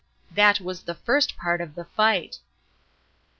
[0.31, 2.39] That was the first part of the fight.